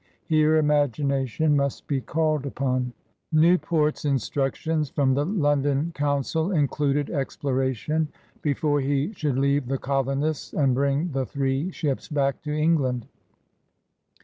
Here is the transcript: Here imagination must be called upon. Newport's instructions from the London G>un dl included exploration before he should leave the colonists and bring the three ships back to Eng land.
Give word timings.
Here 0.25 0.55
imagination 0.57 1.55
must 1.55 1.85
be 1.85 2.01
called 2.01 2.47
upon. 2.47 2.91
Newport's 3.31 4.03
instructions 4.03 4.89
from 4.89 5.13
the 5.13 5.25
London 5.27 5.93
G>un 5.95 6.21
dl 6.23 6.55
included 6.57 7.11
exploration 7.11 8.07
before 8.41 8.79
he 8.81 9.13
should 9.13 9.37
leave 9.37 9.67
the 9.67 9.77
colonists 9.77 10.53
and 10.53 10.73
bring 10.73 11.11
the 11.11 11.27
three 11.27 11.69
ships 11.71 12.07
back 12.07 12.41
to 12.41 12.51
Eng 12.51 12.77
land. 12.77 13.05